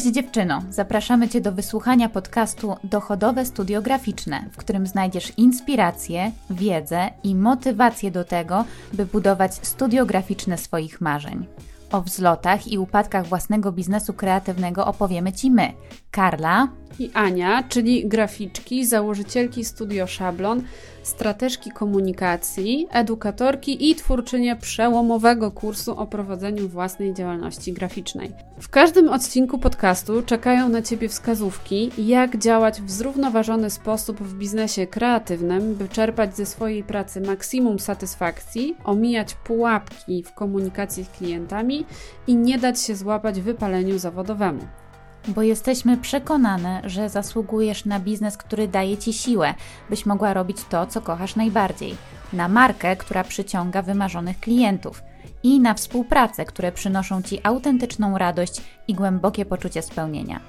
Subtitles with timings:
[0.00, 0.62] Cześć dziewczyno!
[0.70, 8.10] Zapraszamy Cię do wysłuchania podcastu Dochodowe Studio Graficzne, w którym znajdziesz inspirację, wiedzę i motywację
[8.10, 11.46] do tego, by budować studio graficzne swoich marzeń.
[11.92, 15.72] O wzlotach i upadkach własnego biznesu kreatywnego opowiemy Ci my,
[16.10, 16.68] Karla
[16.98, 20.62] i Ania, czyli graficzki, założycielki Studio Szablon,
[21.02, 28.32] strateżki komunikacji, edukatorki i twórczynie przełomowego kursu o prowadzeniu własnej działalności graficznej.
[28.60, 34.86] W każdym odcinku podcastu czekają na Ciebie wskazówki, jak działać w zrównoważony sposób w biznesie
[34.86, 41.84] kreatywnym, by czerpać ze swojej pracy maksimum satysfakcji, omijać pułapki w komunikacji z klientami
[42.26, 44.79] i nie dać się złapać wypaleniu zawodowemu
[45.28, 49.54] bo jesteśmy przekonane, że zasługujesz na biznes, który daje ci siłę,
[49.90, 51.96] byś mogła robić to, co kochasz najbardziej,
[52.32, 55.02] na markę, która przyciąga wymarzonych klientów
[55.42, 60.40] i na współpracę, które przynoszą ci autentyczną radość i głębokie poczucie spełnienia.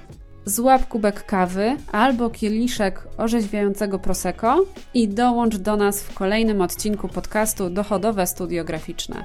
[0.44, 7.70] Złap kubek kawy albo kieliszek orzeźwiającego prosecco i dołącz do nas w kolejnym odcinku podcastu
[7.70, 9.24] Dochodowe Studio Graficzne.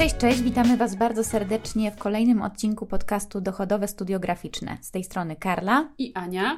[0.00, 4.78] Cześć, cześć, witamy Was bardzo serdecznie w kolejnym odcinku podcastu Dochodowe Studio Graficzne.
[4.80, 6.56] Z tej strony Karla i Ania.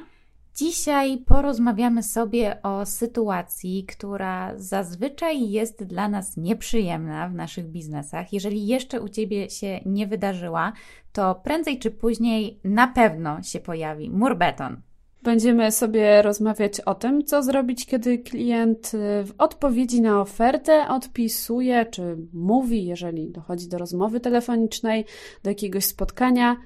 [0.55, 8.33] Dzisiaj porozmawiamy sobie o sytuacji, która zazwyczaj jest dla nas nieprzyjemna w naszych biznesach.
[8.33, 10.73] Jeżeli jeszcze u Ciebie się nie wydarzyła,
[11.13, 14.81] to prędzej czy później na pewno się pojawi mur beton.
[15.23, 21.85] Będziemy sobie rozmawiać o tym, co zrobić, kiedy klient y, w odpowiedzi na ofertę odpisuje,
[21.85, 25.05] czy mówi, jeżeli dochodzi do rozmowy telefonicznej,
[25.43, 26.57] do jakiegoś spotkania,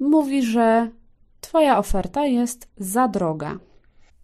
[0.00, 0.90] mówi, że
[1.40, 3.58] Twoja oferta jest za droga.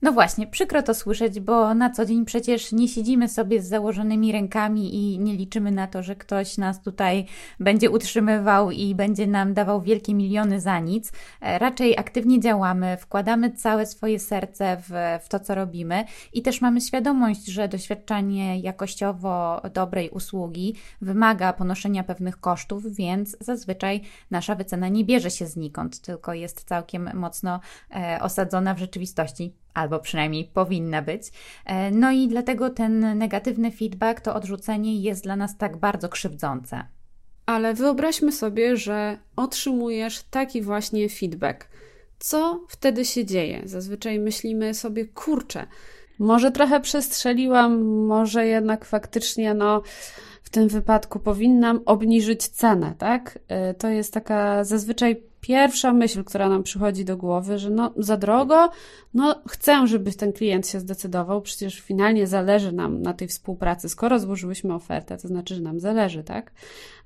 [0.05, 4.33] No właśnie, przykro to słyszeć, bo na co dzień przecież nie siedzimy sobie z założonymi
[4.33, 7.27] rękami i nie liczymy na to, że ktoś nas tutaj
[7.61, 11.13] będzie utrzymywał i będzie nam dawał wielkie miliony za nic.
[11.41, 14.93] E, raczej aktywnie działamy, wkładamy całe swoje serce w,
[15.25, 22.05] w to, co robimy i też mamy świadomość, że doświadczanie jakościowo dobrej usługi wymaga ponoszenia
[22.05, 24.01] pewnych kosztów, więc zazwyczaj
[24.31, 27.61] nasza wycena nie bierze się znikąd, tylko jest całkiem mocno
[27.91, 31.23] e, osadzona w rzeczywistości albo przynajmniej powinna być.
[31.67, 36.85] E, no i dlatego ten negatywny feedback, to odrzucenie jest dla nas tak bardzo krzywdzące.
[37.47, 41.69] Ale wyobraźmy sobie, że otrzymujesz taki właśnie feedback.
[42.19, 43.62] Co wtedy się dzieje?
[43.65, 45.67] Zazwyczaj myślimy sobie, kurczę,
[46.19, 49.83] może trochę przestrzeliłam, może jednak faktycznie, no,
[50.43, 53.39] w tym wypadku powinnam obniżyć cenę, tak?
[53.49, 58.16] E, to jest taka zazwyczaj pierwsza myśl, która nam przychodzi do głowy, że no za
[58.16, 58.71] drogo,
[59.15, 63.88] no chcę, żeby ten klient się zdecydował, przecież finalnie zależy nam na tej współpracy.
[63.88, 66.53] Skoro złożyłyśmy ofertę, to znaczy, że nam zależy, tak?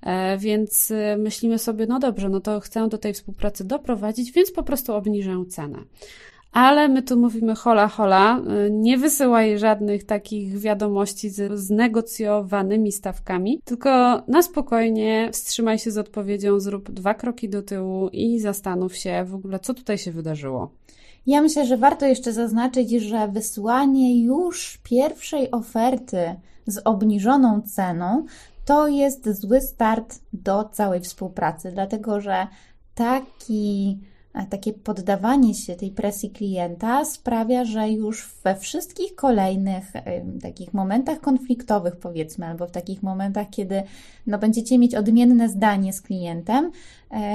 [0.02, 4.52] E, więc e, myślimy sobie, no dobrze, no to chcę do tej współpracy doprowadzić, więc
[4.52, 5.78] po prostu obniżę cenę.
[6.52, 14.22] Ale my tu mówimy hola hola, nie wysyłaj żadnych takich wiadomości z znegocjowanymi stawkami, tylko
[14.28, 19.34] na spokojnie wstrzymaj się z odpowiedzią, zrób dwa kroki do tyłu i zastanów się w
[19.34, 20.72] ogóle, co tutaj się wydarzyło.
[21.26, 26.34] Ja myślę, że warto jeszcze zaznaczyć, że wysłanie już pierwszej oferty
[26.66, 28.24] z obniżoną ceną
[28.64, 32.46] to jest zły start do całej współpracy, dlatego że
[32.94, 33.98] taki
[34.50, 39.92] takie poddawanie się tej presji klienta sprawia, że już we wszystkich kolejnych
[40.42, 43.82] takich momentach konfliktowych, powiedzmy, albo w takich momentach, kiedy
[44.26, 46.70] no, będziecie mieć odmienne zdanie z klientem,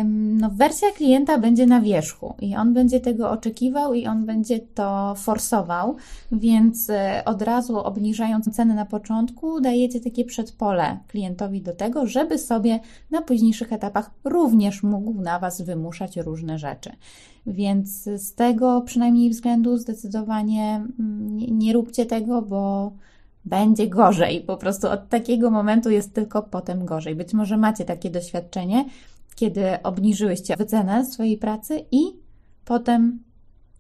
[0.06, 5.16] no, wersja klienta będzie na wierzchu i on będzie tego oczekiwał i on będzie to
[5.16, 5.96] forsował,
[6.32, 12.38] więc e, od razu obniżając cenę na początku, dajecie takie przedpole klientowi do tego, żeby
[12.38, 12.80] sobie
[13.12, 16.83] na późniejszych etapach również mógł na Was wymuszać różne rzeczy.
[17.48, 22.92] Więc z tego przynajmniej względu zdecydowanie mm, nie, nie róbcie tego, bo
[23.46, 24.42] będzie gorzej.
[24.42, 27.16] Po prostu od takiego momentu jest tylko potem gorzej.
[27.16, 28.86] Być może macie takie doświadczenie,
[29.36, 32.02] kiedy obniżyłyście wycenę swojej pracy i
[32.66, 33.24] potem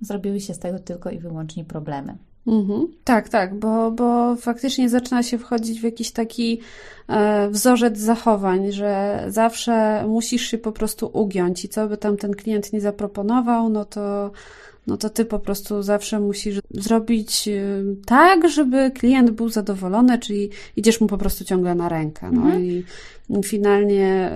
[0.01, 2.17] zrobiły się z tego tylko i wyłącznie problemy.
[2.47, 2.87] Mhm.
[3.03, 6.61] Tak, tak, bo, bo faktycznie zaczyna się wchodzić w jakiś taki
[7.07, 12.33] e, wzorzec zachowań, że zawsze musisz się po prostu ugiąć i co by tam ten
[12.33, 14.31] klient nie zaproponował, no to
[14.87, 20.49] no to ty po prostu zawsze musisz zrobić y, tak, żeby klient był zadowolony, czyli
[20.75, 22.31] idziesz mu po prostu ciągle na rękę.
[22.31, 22.65] No mhm.
[22.65, 22.83] i
[23.43, 24.31] finalnie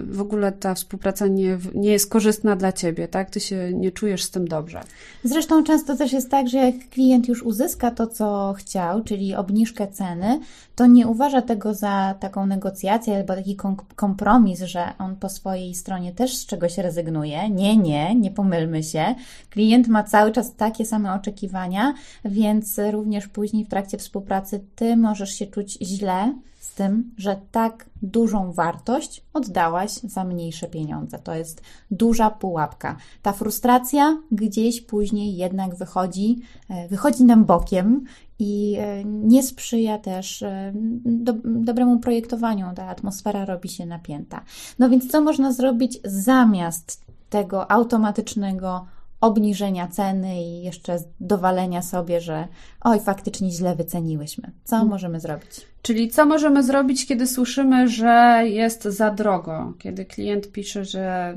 [0.00, 3.30] y, w ogóle ta współpraca nie, nie jest korzystna dla ciebie, tak?
[3.30, 4.80] Ty się nie czujesz z tym dobrze.
[5.24, 9.88] Zresztą często też jest tak, że jak klient już uzyska to, co chciał, czyli obniżkę
[9.88, 10.40] ceny,
[10.76, 13.56] to nie uważa tego za taką negocjację albo taki
[13.96, 17.50] kompromis, że on po swojej stronie też z czegoś rezygnuje.
[17.50, 19.14] Nie, nie, nie pomylmy się.
[19.50, 21.94] Klient ma cały czas takie same oczekiwania,
[22.24, 27.86] więc również później w trakcie współpracy ty możesz się czuć źle z tym, że tak
[28.02, 31.18] dużą wartość oddałaś za mniejsze pieniądze.
[31.18, 32.96] To jest duża pułapka.
[33.22, 38.04] Ta frustracja gdzieś później jednak wychodzi, e, wychodzi nam bokiem
[38.38, 40.72] i e, nie sprzyja też e,
[41.04, 42.66] do, dobremu projektowaniu.
[42.76, 44.42] Ta atmosfera robi się napięta.
[44.78, 48.86] No więc co można zrobić zamiast tego automatycznego
[49.20, 52.48] obniżenia ceny i jeszcze dowalenia sobie, że
[52.80, 54.50] oj, faktycznie źle wyceniłyśmy.
[54.64, 54.90] Co hmm.
[54.90, 55.66] możemy zrobić?
[55.82, 59.72] Czyli co możemy zrobić, kiedy słyszymy, że jest za drogo?
[59.78, 61.36] Kiedy klient pisze, że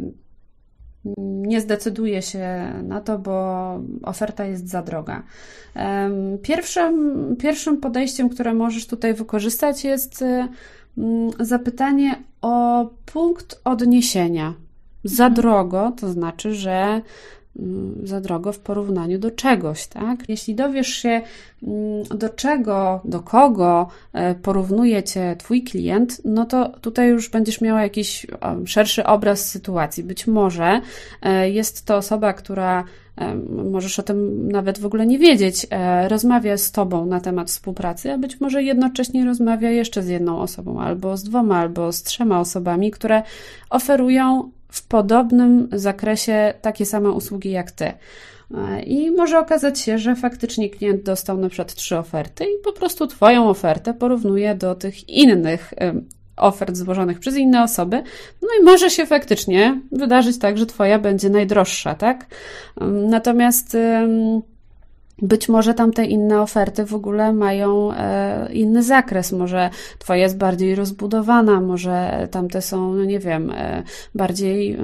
[1.17, 5.23] nie zdecyduje się na to, bo oferta jest za droga.
[6.41, 10.23] Pierwszym, pierwszym podejściem, które możesz tutaj wykorzystać, jest
[11.39, 14.53] zapytanie o punkt odniesienia.
[15.03, 15.33] Za mhm.
[15.33, 17.01] drogo to znaczy, że Mm,
[18.03, 20.29] za drogo w porównaniu do czegoś, tak?
[20.29, 21.21] Jeśli dowiesz się,
[21.63, 27.61] mm, do czego, do kogo e, porównuje cię Twój klient, no to tutaj już będziesz
[27.61, 28.27] miała jakiś
[28.65, 30.03] szerszy obraz sytuacji.
[30.03, 30.81] Być może
[31.21, 32.83] e, jest to osoba, która
[33.17, 33.35] e,
[33.71, 35.67] możesz o tym nawet w ogóle nie wiedzieć,
[36.07, 40.81] rozmawia z Tobą na temat współpracy, a być może jednocześnie rozmawia jeszcze z jedną osobą,
[40.81, 43.23] albo z dwoma, albo z trzema osobami, które
[43.69, 47.93] oferują w podobnym zakresie takie same usługi jak ty.
[48.85, 53.07] I może okazać się, że faktycznie klient dostał na przykład trzy oferty i po prostu
[53.07, 55.73] Twoją ofertę porównuje do tych innych
[56.37, 58.03] ofert złożonych przez inne osoby.
[58.41, 62.25] No i może się faktycznie wydarzyć tak, że Twoja będzie najdroższa, tak?
[63.09, 63.77] Natomiast
[65.21, 69.69] być może tamte inne oferty w ogóle mają e, inny zakres, może
[69.99, 73.83] Twoja jest bardziej rozbudowana, może tamte są, no nie wiem, e,
[74.15, 74.79] bardziej e,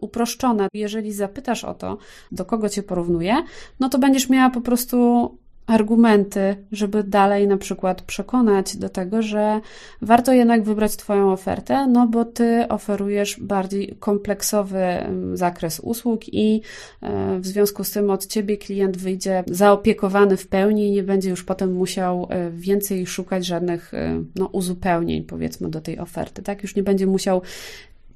[0.00, 0.68] uproszczone.
[0.74, 1.98] Jeżeli zapytasz o to,
[2.32, 3.34] do kogo Cię porównuje,
[3.80, 5.30] no to będziesz miała po prostu
[5.66, 9.60] argumenty, żeby dalej na przykład przekonać do tego, że
[10.02, 16.62] warto jednak wybrać Twoją ofertę, no bo Ty oferujesz bardziej kompleksowy mm, zakres usług i
[17.02, 21.30] e, w związku z tym od Ciebie klient wyjdzie zaopiekowany w pełni i nie będzie
[21.30, 26.62] już potem musiał e, więcej szukać żadnych e, no, uzupełnień, powiedzmy, do tej oferty, tak?
[26.62, 27.42] Już nie będzie musiał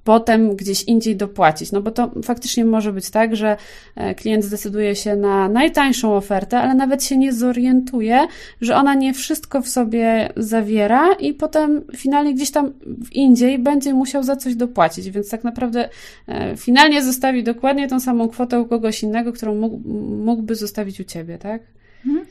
[0.09, 1.73] potem gdzieś indziej dopłacić.
[1.73, 3.57] No bo to faktycznie może być tak, że
[3.97, 8.27] e, klient zdecyduje się na najtańszą ofertę, ale nawet się nie zorientuje,
[8.61, 12.73] że ona nie wszystko w sobie zawiera i potem finalnie gdzieś tam
[13.13, 15.89] indziej będzie musiał za coś dopłacić, więc tak naprawdę
[16.29, 19.55] e, finalnie zostawi dokładnie tą samą kwotę u kogoś innego, którą
[20.25, 21.63] mógłby zostawić u ciebie, tak?
[22.07, 22.27] Mhm.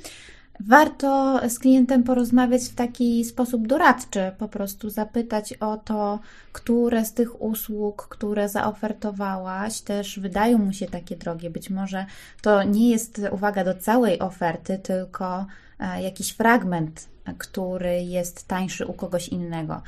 [0.60, 6.20] Warto z klientem porozmawiać w taki sposób doradczy, po prostu zapytać o to,
[6.52, 11.50] które z tych usług, które zaofertowałaś, też wydają mu się takie drogie.
[11.50, 12.06] Być może
[12.42, 15.46] to nie jest uwaga do całej oferty, tylko
[15.80, 17.08] jakiś fragment
[17.38, 19.82] który jest tańszy u kogoś innego.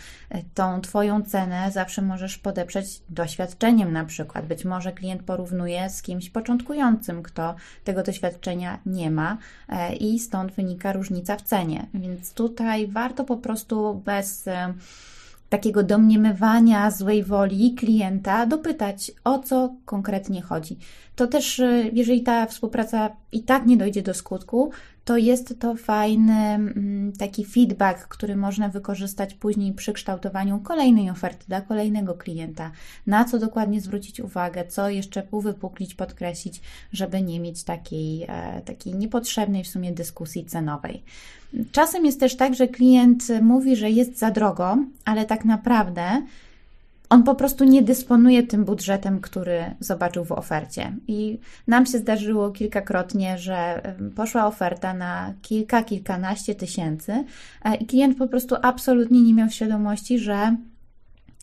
[0.54, 4.46] Tą Twoją cenę zawsze możesz podeprzeć doświadczeniem na przykład.
[4.46, 9.38] Być może klient porównuje z kimś początkującym, kto tego doświadczenia nie ma
[9.70, 11.86] e, i stąd wynika różnica w cenie.
[11.94, 14.74] Więc tutaj warto po prostu bez e,
[15.50, 20.78] takiego domniemywania złej woli klienta dopytać, o co konkretnie chodzi.
[21.16, 24.72] To też, e, jeżeli ta współpraca i tak nie dojdzie do skutku,
[25.06, 31.46] to jest to fajny mm, taki feedback, który można wykorzystać później przy kształtowaniu kolejnej oferty
[31.48, 32.72] dla kolejnego klienta.
[33.08, 36.62] Na co dokładnie zwrócić uwagę, co jeszcze uwypuklić, podkreślić,
[36.94, 41.04] żeby nie mieć takiej, e, takiej niepotrzebnej w sumie dyskusji cenowej.
[41.72, 46.22] Czasem jest też tak, że klient mówi, że jest za drogo, ale tak naprawdę
[47.10, 50.94] on po prostu nie dysponuje tym budżetem, który zobaczył w ofercie.
[51.08, 53.82] I nam się zdarzyło kilkakrotnie, że
[54.16, 57.26] poszła oferta na kilka, kilkanaście tysięcy
[57.64, 60.56] e, i klient po prostu absolutnie nie miał świadomości, że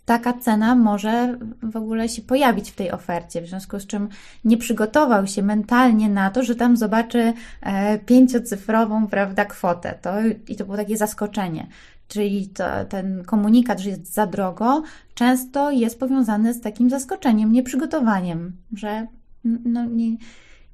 [0.07, 4.09] taka cena może w ogóle się pojawić w tej ofercie, w związku z czym
[4.45, 7.33] nie przygotował się mentalnie na to, że tam zobaczy
[7.63, 9.99] e, pięciocyfrową, prawda, kwotę.
[10.03, 10.13] To,
[10.49, 11.67] I to było takie zaskoczenie.
[12.09, 14.83] Czyli to, ten komunikat, że jest za drogo,
[15.15, 19.07] często jest powiązany z takim zaskoczeniem, nieprzygotowaniem, że
[19.45, 20.11] no, nie,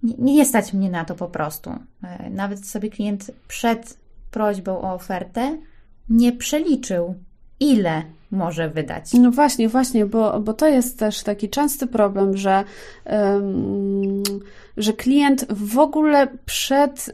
[0.03, 1.71] nie, nie stać mnie na to po prostu.
[2.03, 3.99] E, nawet sobie klient przed
[4.31, 5.59] prośbą o ofertę
[6.09, 7.15] nie przeliczył,
[7.61, 9.13] ile może wydać.
[9.15, 12.65] No właśnie, właśnie, bo, bo to jest też taki częsty problem, że,
[13.07, 14.23] um,
[14.77, 17.13] że klient w ogóle przed y,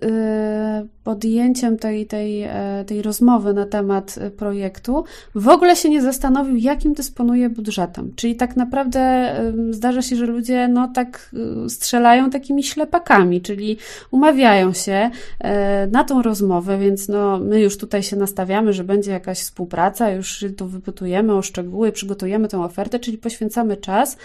[1.04, 6.92] podjęciem tej, tej, e, tej rozmowy na temat projektu w ogóle się nie zastanowił, jakim
[6.94, 8.12] dysponuje budżetem.
[8.16, 9.32] Czyli tak naprawdę
[9.70, 11.30] y, zdarza się, że ludzie no tak
[11.66, 13.76] y, strzelają takimi ślepakami, czyli
[14.10, 15.10] umawiają się
[15.44, 15.46] y,
[15.90, 20.44] na tą rozmowę, więc no my już tutaj się nastawiamy, że będzie jakaś współpraca, już
[20.56, 24.16] tu wypytujemy o szczegóły, przygotujemy tę ofertę, czyli poświęcamy czas,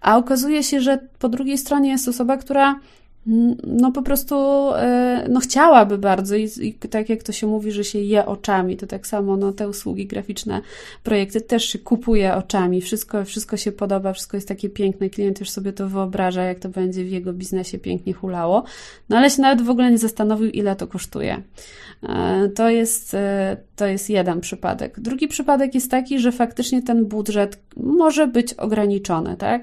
[0.00, 2.80] a okazuje się, że po drugiej stronie jest osoba, która
[3.66, 4.36] no po prostu
[4.74, 8.76] e, no chciałaby bardzo i, i, tak jak to się mówi, że się je oczami,
[8.76, 10.60] to tak samo no te usługi graficzne,
[11.02, 15.50] projekty też się kupuje oczami, wszystko, wszystko się podoba, wszystko jest takie piękne, klient już
[15.50, 18.64] sobie to wyobraża, jak to będzie w jego biznesie pięknie hulało,
[19.08, 21.42] no ale się nawet w ogóle nie zastanowił, ile to kosztuje.
[22.02, 25.00] E, to jest, e, to jest jeden przypadek.
[25.00, 29.62] Drugi przypadek jest taki, że faktycznie ten budżet może być ograniczony, tak?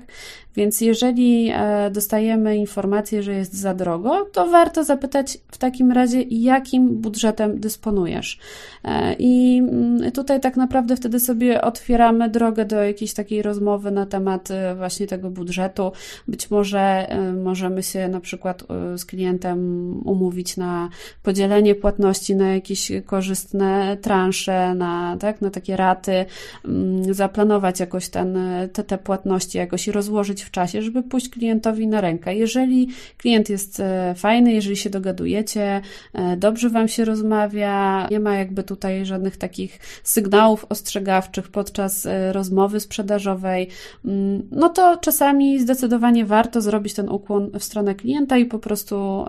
[0.57, 6.21] Więc jeżeli e, dostajemy informację, że jest za drogo, to warto zapytać w takim razie,
[6.21, 8.39] jakim budżetem dysponujesz.
[8.83, 14.05] E, I mm, tutaj tak naprawdę wtedy sobie otwieramy drogę do jakiejś takiej rozmowy na
[14.05, 15.91] temat e, właśnie tego budżetu.
[16.27, 17.07] Być może
[17.43, 18.63] możemy się na przykład
[18.95, 19.57] z klientem
[20.05, 20.89] umówić na
[21.23, 26.25] podzielenie płatności na jakieś korzystne transze, na, tak, na takie raty,
[26.65, 28.37] mm, zaplanować jakoś ten,
[28.73, 32.35] te, te płatności jakoś i rozłożyć w czasie, żeby pójść klientowi na rękę.
[32.35, 32.87] Jeżeli
[33.17, 35.81] klient jest e, fajny, jeżeli się dogadujecie,
[36.13, 42.33] e, dobrze Wam się rozmawia, nie ma jakby tutaj żadnych takich sygnałów ostrzegawczych podczas e,
[42.33, 43.67] rozmowy sprzedażowej,
[44.05, 49.25] mm, no to czasami zdecydowanie warto zrobić ten ukłon w stronę klienta i po prostu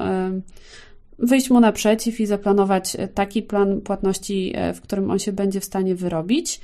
[1.19, 5.95] wyjść mu naprzeciw i zaplanować taki plan płatności, w którym on się będzie w stanie
[5.95, 6.61] wyrobić.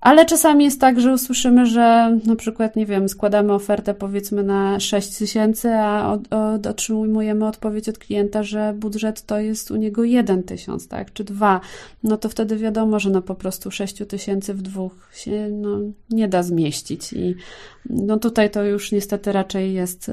[0.00, 4.80] Ale czasami jest tak, że usłyszymy, że na przykład, nie wiem, składamy ofertę powiedzmy na
[4.80, 10.04] 6 tysięcy, a od, od, otrzymujemy odpowiedź od klienta, że budżet to jest u niego
[10.04, 11.60] 1 tysiąc, tak, czy dwa.
[12.02, 15.78] No to wtedy wiadomo, że no po prostu 6 tysięcy w dwóch się no,
[16.10, 17.12] nie da zmieścić.
[17.12, 17.34] I
[17.90, 20.10] no tutaj to już niestety raczej jest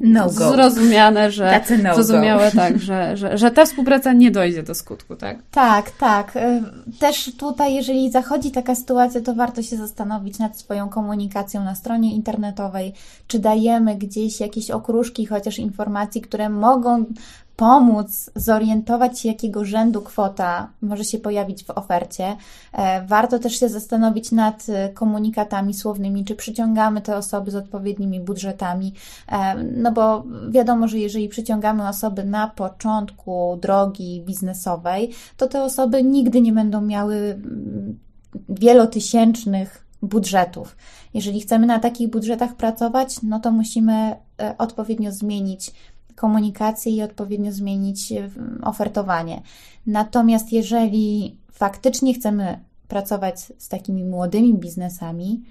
[0.00, 5.16] no zrozumiane, że no zrozumiałe tak, że, że, że ta współpraca nie dojdzie do skutku,
[5.16, 5.38] tak?
[5.50, 6.38] Tak, tak.
[6.98, 12.14] Też tutaj, jeżeli zachodzi taka sytuacja, to warto się zastanowić nad swoją komunikacją na stronie
[12.14, 12.92] internetowej,
[13.26, 17.04] czy dajemy gdzieś jakieś okruszki, chociaż informacji, które mogą
[17.60, 22.36] pomóc zorientować się, jakiego rzędu kwota może się pojawić w ofercie.
[22.72, 28.20] E, warto też się zastanowić nad e, komunikatami słownymi, czy przyciągamy te osoby z odpowiednimi
[28.20, 28.94] budżetami,
[29.28, 36.02] e, no bo wiadomo, że jeżeli przyciągamy osoby na początku drogi biznesowej, to te osoby
[36.02, 37.98] nigdy nie będą miały mm,
[38.50, 40.76] wielotysięcznych budżetów.
[41.14, 44.16] Jeżeli chcemy na takich budżetach pracować, no to musimy
[44.58, 45.72] odpowiednio zmienić
[46.20, 48.30] komunikację i odpowiednio zmienić e,
[48.62, 49.42] ofertowanie.
[49.86, 55.42] Natomiast jeżeli faktycznie chcemy pracować z takimi młodymi biznesami,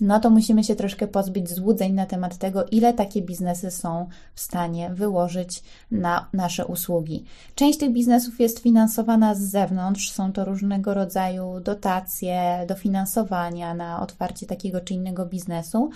[0.00, 4.40] no to musimy się troszkę pozbyć złudzeń na temat tego, ile takie biznesy są w
[4.40, 7.24] stanie wyłożyć na nasze usługi.
[7.54, 14.46] Część tych biznesów jest finansowana z zewnątrz, są to różnego rodzaju dotacje, dofinansowania na otwarcie
[14.46, 15.90] takiego czy innego biznesu.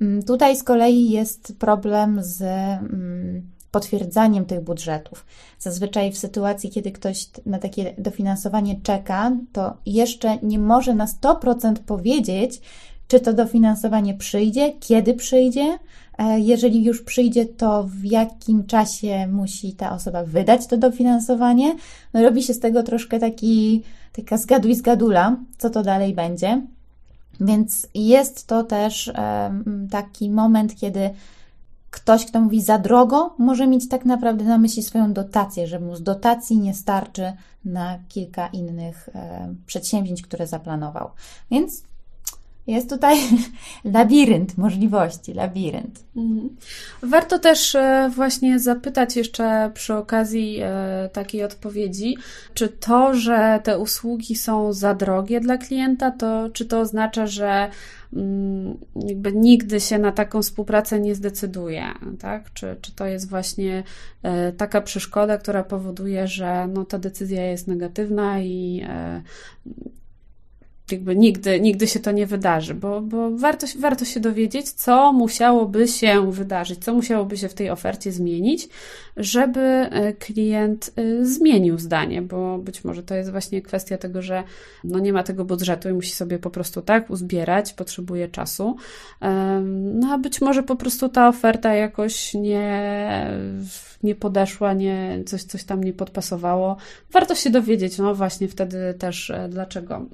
[0.00, 5.26] Mm, tutaj z kolei jest problem z mm, potwierdzaniem tych budżetów.
[5.58, 11.74] Zazwyczaj w sytuacji, kiedy ktoś na takie dofinansowanie czeka, to jeszcze nie może na 100%
[11.74, 12.60] powiedzieć,
[13.08, 15.78] czy to dofinansowanie przyjdzie, kiedy przyjdzie.
[16.18, 21.76] E, jeżeli już przyjdzie, to w jakim czasie musi ta osoba wydać to dofinansowanie.
[22.14, 23.82] No, robi się z tego troszkę taki,
[24.12, 26.62] taka zgaduj zgadula, co to dalej będzie.
[27.40, 29.12] Więc jest to też
[29.90, 31.10] taki moment, kiedy
[31.90, 35.96] Ktoś, kto mówi za drogo, może mieć tak naprawdę na myśli swoją dotację, że mu
[35.96, 37.32] z dotacji nie starczy
[37.64, 41.10] na kilka innych e, przedsięwzięć, które zaplanował.
[41.50, 41.82] Więc
[42.66, 43.16] jest tutaj
[43.84, 46.04] labirynt możliwości, labirynt.
[46.16, 46.56] Mhm.
[47.02, 52.16] Warto też e, właśnie zapytać jeszcze przy okazji e, takiej odpowiedzi,
[52.54, 57.70] czy to, że te usługi są za drogie dla klienta, to czy to oznacza, że
[58.12, 61.84] mm, jakby nigdy się na taką współpracę nie zdecyduje,
[62.18, 62.52] tak?
[62.52, 63.82] Czy, czy to jest właśnie
[64.22, 68.86] e, taka przeszkoda, która powoduje, że no, ta decyzja jest negatywna i
[70.92, 75.88] jakby nigdy, nigdy się to nie wydarzy, bo, bo warto, warto się dowiedzieć, co musiałoby
[75.88, 78.68] się wydarzyć, co musiałoby się w tej ofercie zmienić,
[79.16, 84.42] żeby e, klient e, zmienił zdanie, bo być może to jest właśnie kwestia tego, że
[84.84, 88.76] no nie ma tego budżetu i musi sobie po prostu tak uzbierać, potrzebuje czasu.
[89.94, 93.30] No a być może po prostu ta oferta jakoś nie,
[94.02, 96.76] nie podeszła, nie, coś, coś tam nie podpasowało.
[97.12, 100.06] Warto się dowiedzieć, no właśnie wtedy też e, dlaczego,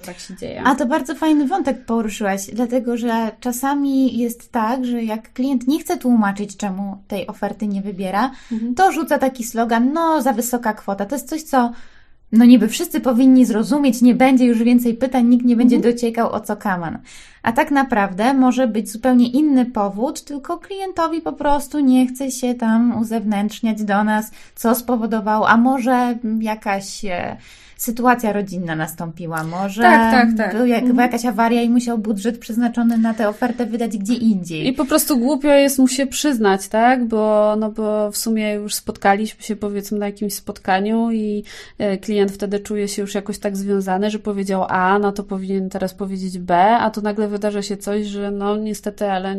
[0.00, 0.62] dlaczego tak się dzieje.
[0.64, 5.80] A to bardzo fajny wątek poruszyłaś, dlatego że czasami jest tak, że jak klient nie
[5.80, 8.74] chce tłumaczyć, czemu tej oferty nie wybiera, mhm.
[8.74, 11.06] to rzuca taki slogan, no za wysoka kwota.
[11.06, 11.72] To jest coś, co
[12.32, 15.94] no niby wszyscy powinni zrozumieć, nie będzie już więcej pytań, nikt nie będzie mhm.
[15.94, 16.98] dociekał o co kaman.
[17.42, 22.54] A tak naprawdę może być zupełnie inny powód, tylko klientowi po prostu nie chce się
[22.54, 27.36] tam uzewnętrzniać do nas, co spowodowało, a może jakaś e,
[27.80, 29.44] sytuacja rodzinna nastąpiła.
[29.44, 30.56] Może tak, tak, tak.
[30.56, 31.12] Był jak, była mhm.
[31.12, 34.66] jakaś awaria i musiał budżet przeznaczony na tę ofertę wydać gdzie indziej.
[34.66, 37.04] I po prostu głupio jest mu się przyznać, tak?
[37.04, 41.44] Bo, no bo w sumie już spotkaliśmy się powiedzmy na jakimś spotkaniu i
[41.78, 45.70] e, klient wtedy czuje się już jakoś tak związany, że powiedział A, no to powinien
[45.70, 49.36] teraz powiedzieć B, a tu nagle wydarza się coś, że no niestety, ale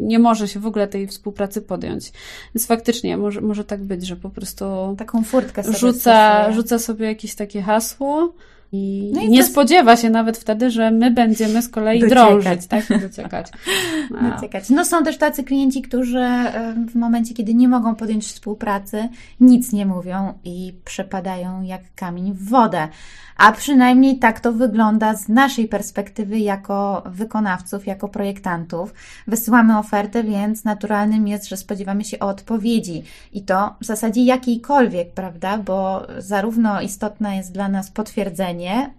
[0.00, 2.12] nie może się w ogóle tej współpracy podjąć.
[2.54, 4.64] Więc faktycznie może, może tak być, że po prostu
[4.98, 8.32] taką furtkę sobie rzuca, rzuca sobie jakieś takie hasło for
[8.72, 9.50] i, no i nie to...
[9.50, 12.28] spodziewa się nawet wtedy, że my będziemy z kolei dociekać.
[12.28, 12.84] drążyć, tak?
[13.02, 13.46] Dociekać.
[14.10, 14.30] No.
[14.30, 14.70] Dociekać.
[14.70, 16.26] No są też tacy klienci, którzy
[16.88, 19.08] w momencie, kiedy nie mogą podjąć współpracy,
[19.40, 22.88] nic nie mówią i przepadają jak kamień w wodę.
[23.36, 28.94] A przynajmniej tak to wygląda z naszej perspektywy jako wykonawców, jako projektantów.
[29.26, 33.02] Wysyłamy ofertę, więc naturalnym jest, że spodziewamy się odpowiedzi.
[33.32, 35.58] I to w zasadzie jakiejkolwiek, prawda?
[35.58, 38.55] Bo zarówno istotne jest dla nas potwierdzenie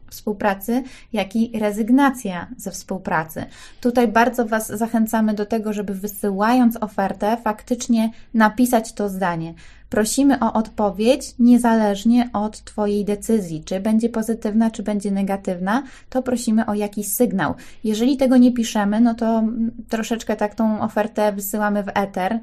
[0.10, 0.84] współpracy,
[1.14, 3.46] jak i rezygnacja ze współpracy.
[3.82, 9.54] Tutaj bardzo Was zachęcamy do tego, żeby wysyłając ofertę, faktycznie napisać to zdanie.
[9.90, 16.66] Prosimy o odpowiedź niezależnie od Twojej decyzji, czy będzie pozytywna, czy będzie negatywna, to prosimy
[16.66, 17.56] o jakiś sygnał.
[17.84, 19.44] Jeżeli tego nie piszemy, no to
[19.90, 22.40] troszeczkę tak tą ofertę wysyłamy w eter.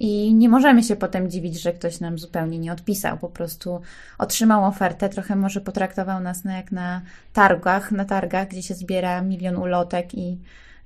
[0.00, 3.18] I nie możemy się potem dziwić, że ktoś nam zupełnie nie odpisał.
[3.18, 3.80] Po prostu
[4.18, 9.22] otrzymał ofertę, trochę może potraktował nas na, jak na targach, na targach, gdzie się zbiera
[9.22, 10.38] milion ulotek i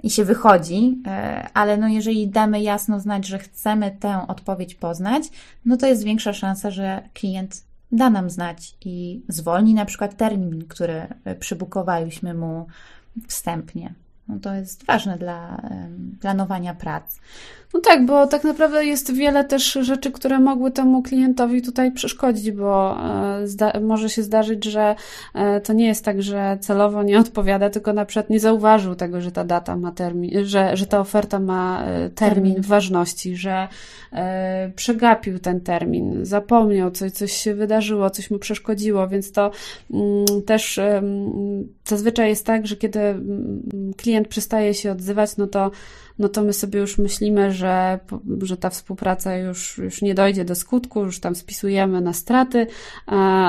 [0.03, 5.23] i się wychodzi, e, ale no jeżeli damy jasno znać, że chcemy tę odpowiedź poznać,
[5.65, 10.65] no to jest większa szansa, że klient da nam znać i zwolni na przykład termin,
[10.69, 11.07] który
[11.41, 12.67] przybukowaliśmy mu
[13.29, 13.95] wstępnie.
[14.29, 15.63] No to jest ważne dla
[16.21, 17.19] planowania prac.
[17.75, 22.51] No tak, bo tak naprawdę jest wiele też rzeczy, które mogły temu klientowi tutaj przeszkodzić,
[22.51, 22.99] bo
[23.61, 24.95] e, może się zdarzyć, że
[25.35, 29.21] e, to nie jest tak, że celowo nie odpowiada, tylko na przykład nie zauważył tego,
[29.21, 32.69] że ta data ma termin, że, że ta oferta ma e, termin, termin.
[32.69, 33.69] ważności, że
[34.77, 39.51] przegapił ten termin, zapomniał, coś, coś się wydarzyło, coś mu przeszkodziło, więc to
[39.91, 40.81] mm, też
[41.85, 43.63] zazwyczaj jest tak, że kiedy mm,
[43.97, 45.71] klient przestaje się odzywać, no to
[46.19, 47.99] no to my sobie już myślimy, że,
[48.43, 52.67] że ta współpraca już, już nie dojdzie do skutku, już tam spisujemy na straty.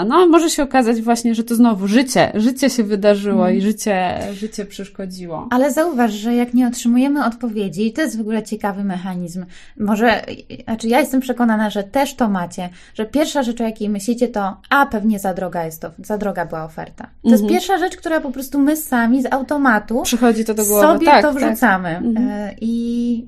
[0.07, 3.61] No a może się okazać właśnie, że to znowu życie, życie się wydarzyło i mhm.
[3.61, 5.47] życie, życie przeszkodziło.
[5.51, 9.45] Ale zauważ, że jak nie otrzymujemy odpowiedzi, to jest w ogóle ciekawy mechanizm.
[9.79, 10.21] Może,
[10.63, 14.57] znaczy ja jestem przekonana, że też to macie, że pierwsza rzecz, o jakiej myślicie, to
[14.69, 17.03] a pewnie za droga jest to, za droga była oferta.
[17.03, 17.31] To mhm.
[17.31, 20.87] jest pierwsza rzecz, która po prostu my sami z automatu przychodzi to do głowy.
[20.87, 21.43] Sobie tak, to tak.
[21.43, 21.89] wrzucamy.
[21.89, 22.03] Tak.
[22.03, 23.25] Mhm i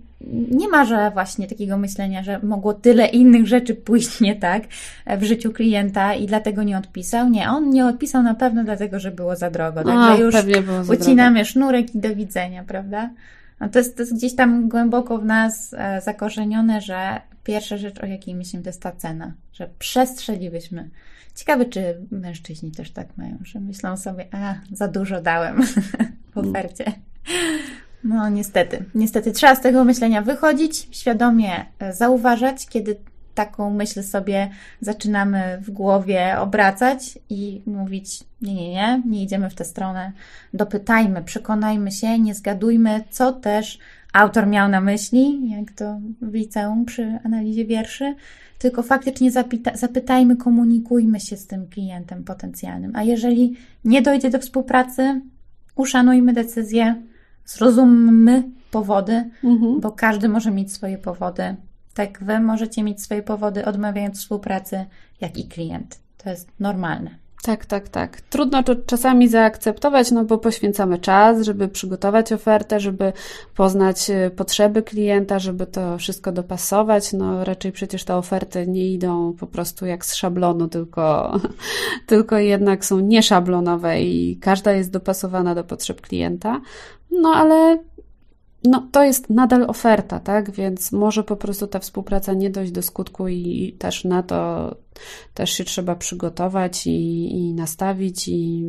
[0.52, 4.64] nie ma, że właśnie takiego myślenia, że mogło tyle innych rzeczy pójść nie tak
[5.18, 7.30] w życiu klienta i dlatego nie odpisał.
[7.30, 9.84] Nie, on nie odpisał na pewno dlatego, że było za drogo.
[9.84, 10.36] Także już
[10.90, 11.50] ucinamy drogo.
[11.50, 13.10] sznurek i do widzenia, prawda?
[13.60, 18.04] No to, jest, to jest gdzieś tam głęboko w nas e, zakorzenione, że pierwsza rzecz,
[18.04, 20.90] o jakiej myślimy, to jest ta cena, że przestrzelibyśmy.
[21.36, 25.64] Ciekawe, czy mężczyźni też tak mają, że myślą sobie, a, za dużo dałem
[26.34, 26.92] w ofercie.
[28.06, 32.96] No niestety, niestety trzeba z tego myślenia wychodzić, świadomie e, zauważać, kiedy
[33.36, 34.50] taką myśl sobie
[34.82, 40.12] zaczynamy w głowie obracać i mówić: Nie, nie, nie, nie idziemy w tę stronę.
[40.54, 43.80] Dopytajmy, przekonajmy się, nie zgadujmy, co też
[44.14, 48.16] autor miał na myśli, jak to w liceum przy analizie wierszy,
[48.60, 52.92] tylko faktycznie zapyta- zapytajmy, komunikujmy się z tym klientem potencjalnym.
[52.96, 55.22] A jeżeli nie dojdzie do współpracy,
[55.76, 56.96] uszanujmy decyzję
[57.46, 59.80] zrozummy powody, mhm.
[59.80, 61.56] bo każdy może mieć swoje powody.
[61.94, 64.86] Tak, wy możecie mieć swoje powody, odmawiając współpracy,
[65.22, 66.00] jak i klient.
[66.18, 67.26] To jest normalne.
[67.46, 68.22] Tak, tak, tak.
[68.22, 73.14] Trudno to czasami zaakceptować, no bo poświęcamy czas, żeby przygotować ofertę, żeby
[73.56, 77.14] poznać e, potrzeby klienta, żeby to wszystko dopasować.
[77.14, 81.34] No raczej przecież te oferty nie idą po prostu jak z szablonu, tylko,
[82.08, 86.62] tylko jednak są nieszablonowe i każda jest dopasowana do potrzeb klienta.
[87.12, 87.80] No ale
[88.64, 90.52] no, to jest nadal oferta, tak?
[90.52, 94.72] Więc może po prostu ta współpraca nie dojść do skutku i też na to
[95.34, 98.66] też się trzeba przygotować i, i nastawić i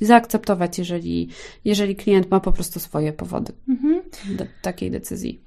[0.00, 1.28] zaakceptować, jeżeli,
[1.64, 4.02] jeżeli klient ma po prostu swoje powody mhm.
[4.36, 5.43] do takiej decyzji.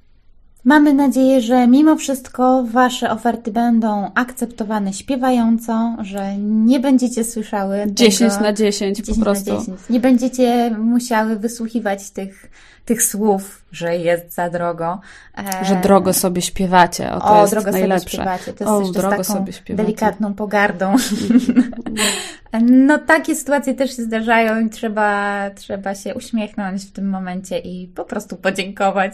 [0.66, 8.34] Mamy nadzieję, że mimo wszystko Wasze oferty będą akceptowane śpiewająco, że nie będziecie słyszały 10
[8.34, 9.52] tego, na 10, 10 po prostu.
[9.60, 9.80] 10.
[9.90, 12.50] Nie będziecie musiały wysłuchiwać tych
[12.88, 15.00] tych słów, że jest za drogo.
[15.64, 18.18] Że drogo sobie śpiewacie, o to o, jest drogo najlepsze.
[18.18, 18.54] Sobie śpiewacie.
[18.54, 19.86] To jest o, jeszcze drogo z taką sobie śpiewacie.
[19.86, 20.96] delikatną pogardą.
[22.62, 27.88] no takie sytuacje też się zdarzają i trzeba, trzeba się uśmiechnąć w tym momencie i
[27.88, 29.14] po prostu podziękować,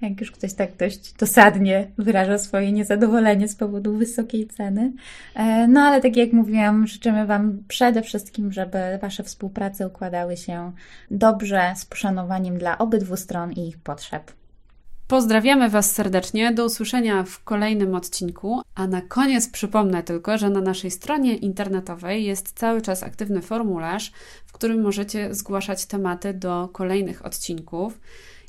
[0.00, 4.92] jak już ktoś tak dość dosadnie wyraża swoje niezadowolenie z powodu wysokiej ceny.
[5.34, 10.72] E, no ale tak jak mówiłam, życzymy Wam przede wszystkim, żeby Wasze współprace układały się
[11.10, 14.32] dobrze, z poszanowaniem dla obydwu obydwu stron i ich potrzeb.
[15.08, 18.62] Pozdrawiamy Was serdecznie, do usłyszenia w kolejnym odcinku.
[18.74, 24.12] A na koniec przypomnę tylko, że na naszej stronie internetowej jest cały czas aktywny formularz,
[24.46, 28.00] w którym możecie zgłaszać tematy do kolejnych odcinków.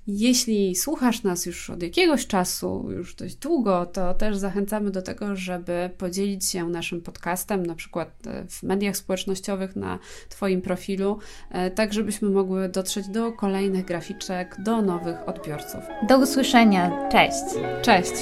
[0.08, 5.36] Jeśli słuchasz nas już od jakiegoś czasu, już dość długo, to też zachęcamy do tego,
[5.36, 11.72] żeby podzielić się naszym podcastem, na przykład e, w mediach społecznościowych, na Twoim profilu, e,
[11.72, 15.82] tak żebyśmy mogły dotrzeć do kolejnych graficzek, do nowych odbiorców.
[16.08, 17.10] Do usłyszenia.
[17.10, 17.44] Cześć.
[17.82, 18.14] Cześć.